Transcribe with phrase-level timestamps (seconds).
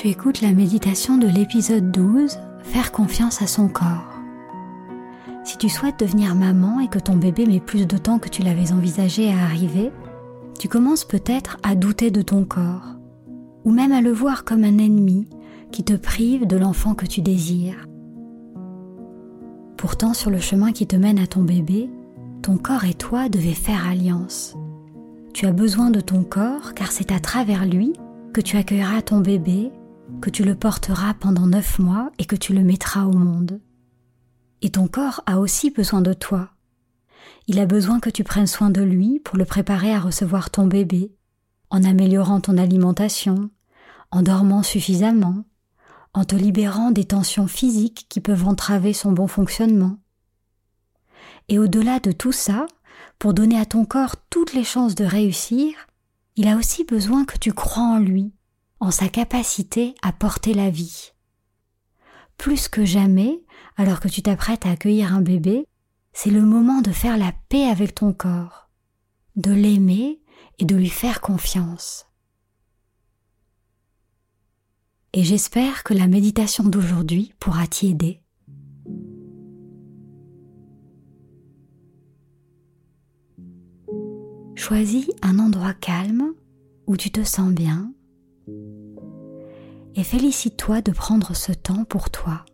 [0.00, 4.18] Tu écoutes la méditation de l'épisode 12, Faire confiance à son corps.
[5.44, 8.40] Si tu souhaites devenir maman et que ton bébé met plus de temps que tu
[8.40, 9.92] l'avais envisagé à arriver,
[10.58, 12.96] tu commences peut-être à douter de ton corps
[13.66, 15.28] ou même à le voir comme un ennemi
[15.70, 17.86] qui te prive de l'enfant que tu désires.
[19.76, 21.90] Pourtant, sur le chemin qui te mène à ton bébé,
[22.40, 24.56] ton corps et toi devez faire alliance.
[25.34, 27.92] Tu as besoin de ton corps car c'est à travers lui
[28.32, 29.70] que tu accueilleras ton bébé,
[30.20, 33.60] que tu le porteras pendant neuf mois et que tu le mettras au monde.
[34.62, 36.50] Et ton corps a aussi besoin de toi.
[37.46, 40.66] Il a besoin que tu prennes soin de lui pour le préparer à recevoir ton
[40.66, 41.12] bébé,
[41.70, 43.50] en améliorant ton alimentation,
[44.10, 45.44] en dormant suffisamment,
[46.12, 49.98] en te libérant des tensions physiques qui peuvent entraver son bon fonctionnement.
[51.48, 52.66] Et au-delà de tout ça,
[53.18, 55.74] pour donner à ton corps toutes les chances de réussir,
[56.36, 58.32] il a aussi besoin que tu crois en lui,
[58.80, 61.12] en sa capacité à porter la vie.
[62.38, 63.44] Plus que jamais,
[63.76, 65.66] alors que tu t'apprêtes à accueillir un bébé,
[66.12, 68.70] c'est le moment de faire la paix avec ton corps,
[69.36, 70.20] de l'aimer
[70.58, 72.06] et de lui faire confiance.
[75.12, 78.22] Et j'espère que la méditation d'aujourd'hui pourra t'y aider.
[84.54, 86.32] Choisis un endroit calme
[86.86, 87.92] où tu te sens bien
[89.94, 92.44] et félicite-toi de prendre ce temps pour toi.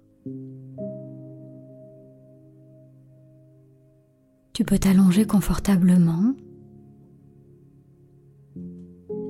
[4.52, 6.34] Tu peux t'allonger confortablement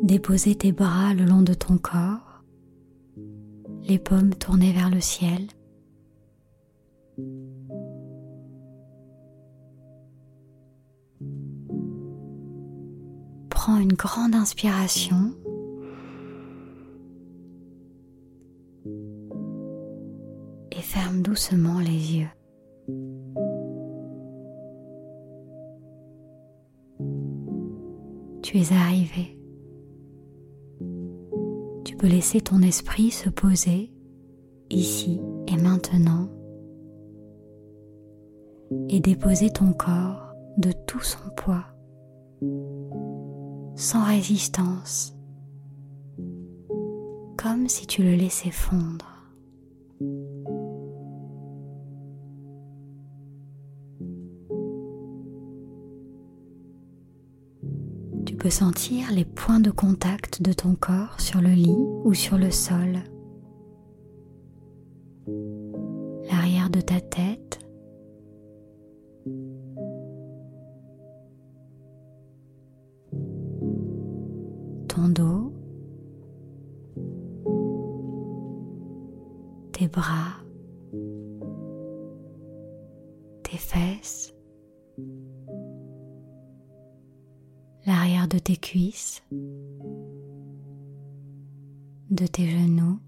[0.07, 2.45] déposer tes bras le long de ton corps,
[3.83, 5.49] les paumes tournées vers le ciel.
[13.51, 15.35] Prends une grande inspiration.
[20.73, 22.29] Et ferme doucement les yeux.
[28.43, 29.37] Tu es arrivé
[31.97, 33.91] tu peux laisser ton esprit se poser
[34.69, 36.29] ici et maintenant
[38.91, 41.65] et déposer ton corps de tout son poids,
[43.77, 45.16] sans résistance,
[47.47, 49.07] comme si tu le laissais fondre.
[58.51, 63.01] sentir les points de contact de ton corps sur le lit ou sur le sol.
[88.47, 89.25] tes cuisses,
[92.11, 93.01] de tes genoux,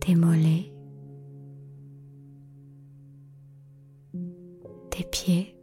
[0.00, 0.72] tes mollets,
[4.88, 5.57] tes pieds,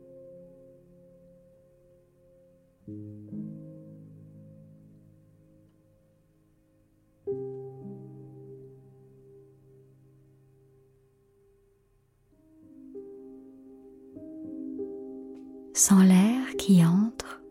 [15.87, 17.43] Sans l'air qui entre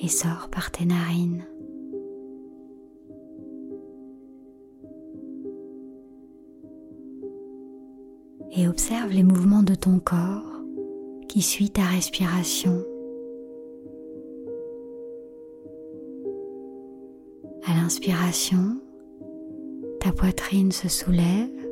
[0.00, 1.44] et sort par tes narines.
[8.52, 10.62] Et observe les mouvements de ton corps
[11.28, 12.84] qui suit ta respiration.
[17.64, 18.78] À l'inspiration,
[19.98, 21.66] ta poitrine se soulève,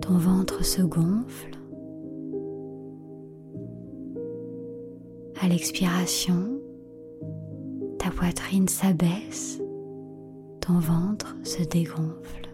[0.00, 1.51] ton ventre se gonfle.
[5.42, 6.60] À l'expiration,
[7.98, 9.60] ta poitrine s'abaisse,
[10.60, 12.48] ton ventre se dégonfle.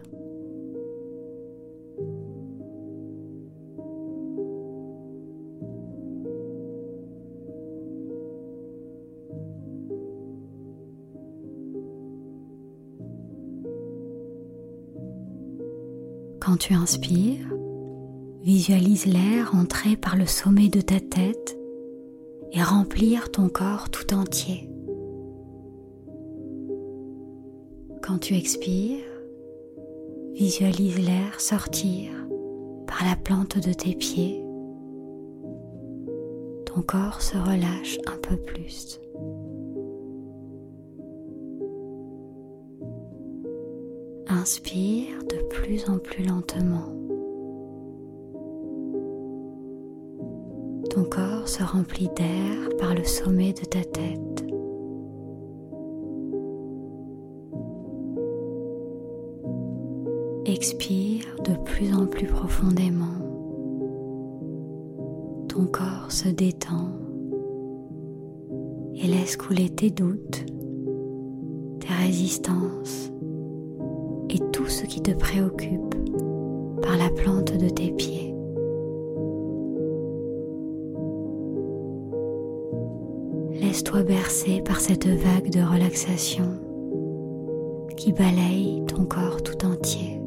[16.39, 17.53] Quand tu inspires,
[18.41, 21.58] visualise l'air entrer par le sommet de ta tête
[22.51, 24.69] et remplir ton corps tout entier.
[28.01, 29.03] Quand tu expires,
[30.33, 32.11] visualise l'air sortir
[32.87, 34.43] par la plante de tes pieds.
[36.65, 38.99] Ton corps se relâche un peu plus.
[44.27, 46.98] Inspire de plus en plus lentement.
[50.89, 54.45] Ton corps se remplit d'air par le sommet de ta tête.
[60.45, 63.05] Expire de plus en plus profondément.
[65.47, 66.89] Ton corps se détend
[68.95, 70.45] et laisse couler tes doutes,
[71.79, 73.11] tes résistances
[74.29, 75.95] et tout ce qui te préoccupe
[76.81, 78.28] par la plante de tes pieds.
[83.91, 86.59] Laisse-toi par cette vague de relaxation
[87.97, 90.21] qui balaye ton corps tout entier.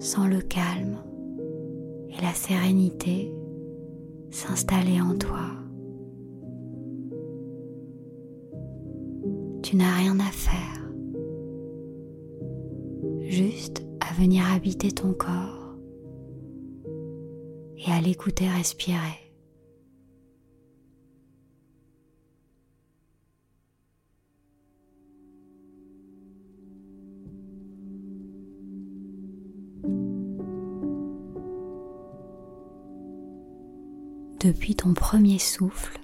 [0.00, 0.98] Sans le calme
[2.10, 3.34] et la sérénité
[4.30, 5.46] s'installer en toi.
[9.62, 10.90] Tu n'as rien à faire,
[13.22, 15.65] juste à venir habiter ton corps
[17.76, 19.26] et à l'écouter respirer.
[34.40, 35.98] Depuis ton premier souffle,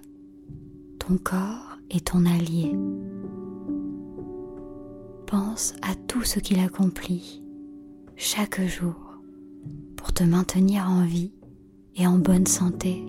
[0.98, 2.72] ton corps est ton allié.
[5.26, 7.42] Pense à tout ce qu'il accomplit
[8.16, 9.20] chaque jour
[9.96, 11.32] pour te maintenir en vie
[11.96, 13.04] et en bonne santé.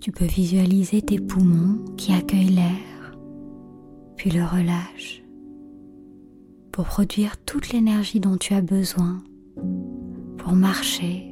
[0.00, 3.18] Tu peux visualiser tes poumons qui accueillent l'air,
[4.16, 5.22] puis le relâchent
[6.72, 9.22] pour produire toute l'énergie dont tu as besoin
[10.38, 11.27] pour marcher,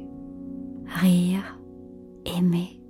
[0.97, 1.59] rire,
[2.25, 2.81] aimer.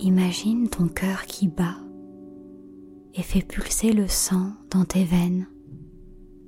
[0.00, 1.76] Imagine ton cœur qui bat
[3.14, 5.46] et fait pulser le sang dans tes veines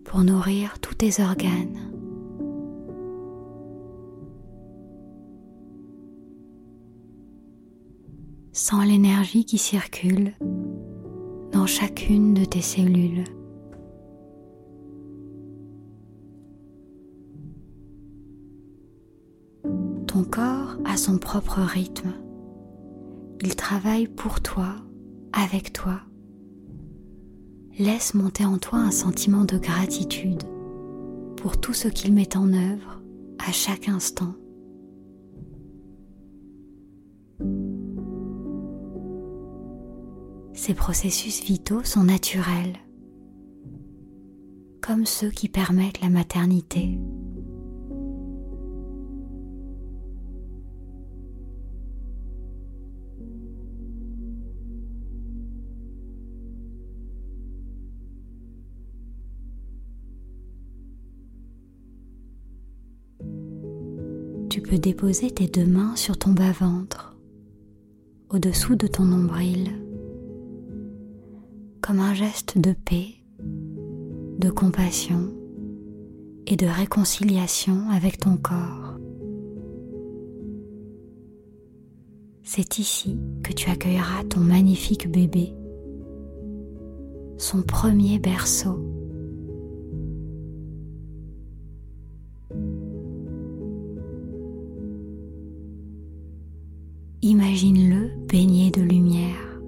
[0.04, 1.90] pour nourrir tous tes organes.
[8.52, 10.32] Sens l'énergie qui circule
[11.52, 13.24] dans chacune de tes cellules.
[20.32, 22.14] Corps a son propre rythme.
[23.42, 24.76] Il travaille pour toi,
[25.32, 26.00] avec toi.
[27.78, 30.42] Laisse monter en toi un sentiment de gratitude
[31.36, 33.02] pour tout ce qu'il met en œuvre
[33.46, 34.34] à chaque instant.
[40.54, 42.78] Ces processus vitaux sont naturels,
[44.80, 46.98] comme ceux qui permettent la maternité.
[64.76, 67.17] Déposer tes deux mains sur ton bas-ventre,
[68.31, 69.71] au-dessous de ton nombril,
[71.81, 73.09] comme un geste de paix,
[74.38, 75.33] de compassion
[76.47, 78.99] et de réconciliation avec ton corps.
[82.43, 85.55] C'est ici que tu accueilleras ton magnifique bébé,
[87.38, 89.01] son premier berceau.
[97.62, 99.61] Imagine-le baigné de lumière,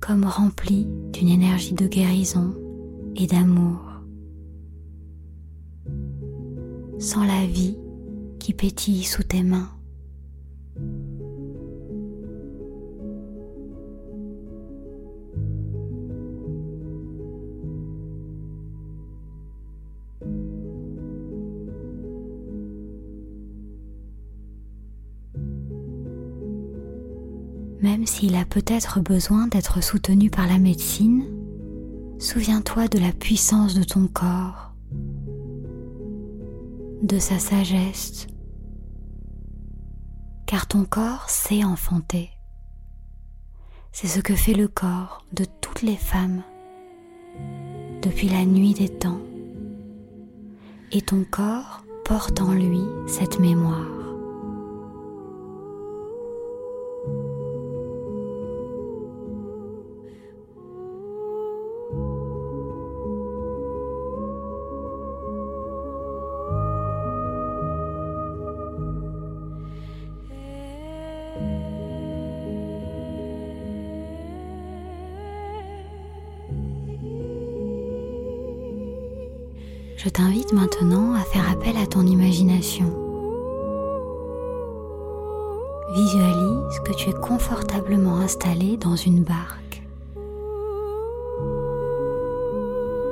[0.00, 2.54] comme rempli d'une énergie de guérison
[3.14, 3.78] et d'amour.
[6.98, 7.78] Sans la vie
[8.40, 9.75] qui pétille sous tes mains.
[27.82, 31.24] Même s'il a peut-être besoin d'être soutenu par la médecine,
[32.18, 34.72] souviens-toi de la puissance de ton corps,
[37.02, 38.26] de sa sagesse,
[40.46, 42.30] car ton corps sait enfanter.
[43.92, 46.42] C'est ce que fait le corps de toutes les femmes
[48.02, 49.20] depuis la nuit des temps.
[50.92, 53.95] Et ton corps porte en lui cette mémoire.
[80.06, 82.86] Je t'invite maintenant à faire appel à ton imagination.
[85.96, 89.82] Visualise que tu es confortablement installé dans une barque.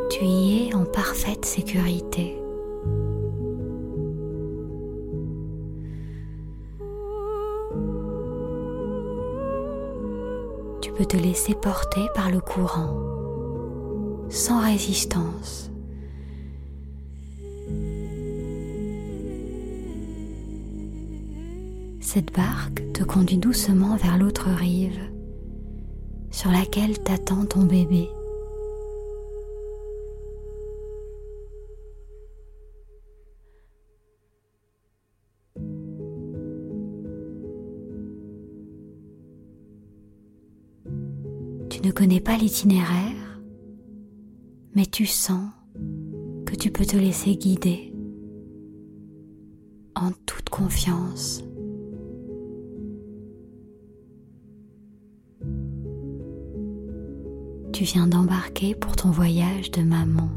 [0.08, 2.40] Tu y es en parfaite sécurité.
[10.80, 12.96] Tu peux te laisser porter par le courant,
[14.28, 15.72] sans résistance.
[22.14, 25.00] Cette barque te conduit doucement vers l'autre rive
[26.30, 28.08] sur laquelle t'attend ton bébé.
[41.68, 43.40] Tu ne connais pas l'itinéraire,
[44.76, 45.50] mais tu sens
[46.46, 47.92] que tu peux te laisser guider
[49.96, 51.42] en toute confiance.
[57.74, 60.30] Tu viens d'embarquer pour ton voyage de maman.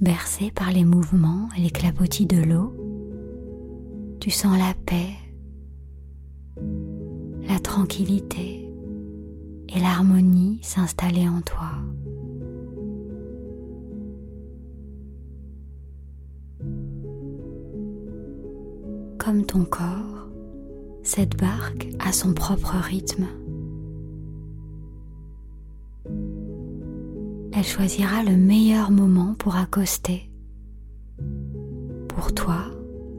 [0.00, 2.74] Bercé par les mouvements et les clapotis de l'eau,
[4.18, 5.14] tu sens la paix,
[7.46, 8.68] la tranquillité
[9.68, 11.70] et l'harmonie s'installer en toi.
[19.26, 20.28] Comme ton corps,
[21.02, 23.26] cette barque a son propre rythme.
[27.52, 30.30] Elle choisira le meilleur moment pour accoster,
[32.06, 32.66] pour toi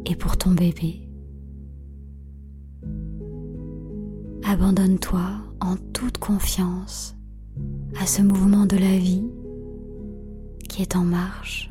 [0.05, 1.09] et pour ton bébé.
[4.45, 5.25] Abandonne-toi
[5.59, 7.17] en toute confiance
[7.99, 9.29] à ce mouvement de la vie
[10.69, 11.69] qui est en marche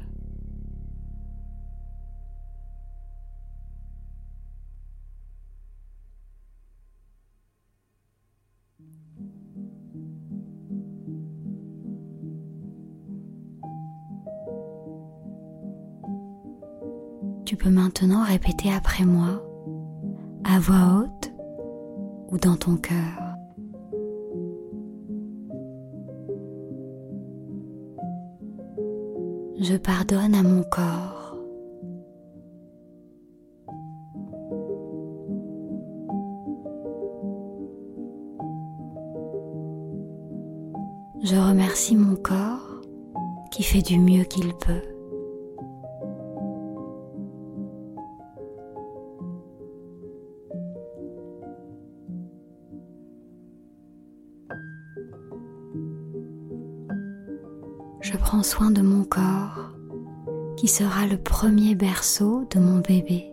[17.71, 19.43] maintenant répéter après moi,
[20.45, 21.33] à voix haute
[22.31, 23.27] ou dans ton cœur.
[29.59, 31.35] Je pardonne à mon corps.
[41.23, 42.83] Je remercie mon corps
[43.51, 44.96] qui fait du mieux qu'il peut.
[58.47, 59.73] Soin de mon corps
[60.57, 63.33] qui sera le premier berceau de mon bébé.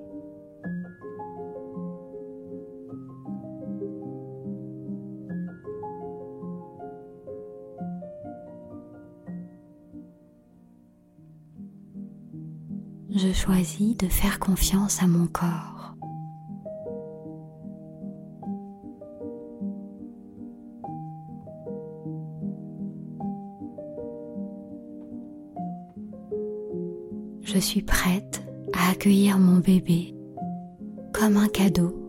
[13.11, 15.72] Je choisis de faire confiance à mon corps.
[27.53, 28.41] Je suis prête
[28.73, 30.15] à accueillir mon bébé
[31.13, 32.02] comme un cadeau.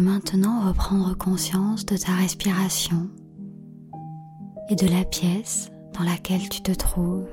[0.00, 3.08] Maintenant reprendre conscience de ta respiration
[4.68, 7.28] et de la pièce dans laquelle tu te trouves.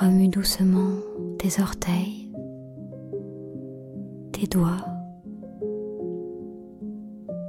[0.00, 0.96] Remue doucement
[1.38, 2.32] tes orteils,
[4.32, 4.86] tes doigts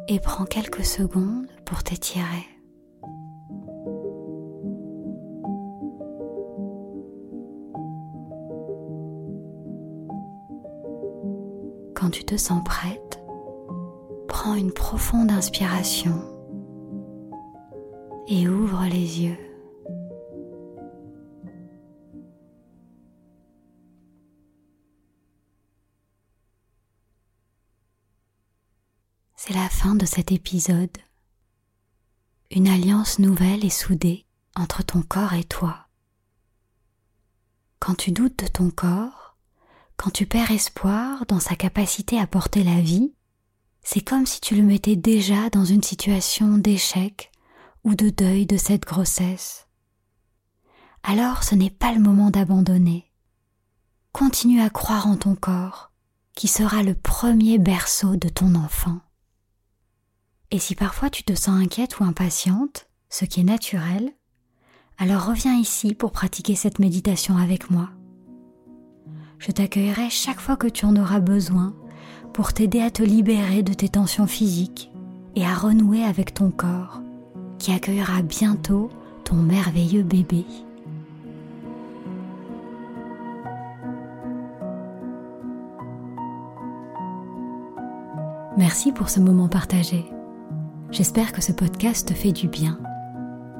[0.08, 2.59] et prends quelques secondes pour t'étirer.
[12.20, 13.22] Tu te sens prête,
[14.28, 16.22] prends une profonde inspiration
[18.28, 19.38] et ouvre les yeux.
[29.38, 30.90] C'est la fin de cet épisode.
[32.52, 34.26] Une alliance nouvelle est soudée
[34.58, 35.88] entre ton corps et toi.
[37.80, 39.29] Quand tu doutes de ton corps,
[40.00, 43.14] quand tu perds espoir dans sa capacité à porter la vie,
[43.82, 47.34] c'est comme si tu le mettais déjà dans une situation d'échec
[47.84, 49.68] ou de deuil de cette grossesse.
[51.04, 53.12] Alors ce n'est pas le moment d'abandonner.
[54.14, 55.92] Continue à croire en ton corps,
[56.34, 59.02] qui sera le premier berceau de ton enfant.
[60.50, 64.14] Et si parfois tu te sens inquiète ou impatiente, ce qui est naturel,
[64.98, 67.90] alors reviens ici pour pratiquer cette méditation avec moi
[69.40, 71.74] je t'accueillerai chaque fois que tu en auras besoin
[72.34, 74.92] pour t'aider à te libérer de tes tensions physiques
[75.36, 77.02] et à renouer avec ton corps
[77.58, 78.90] qui accueillera bientôt
[79.24, 80.46] ton merveilleux bébé.
[88.58, 90.06] Merci pour ce moment partagé.
[90.92, 92.78] J'espère que ce podcast te fait du bien.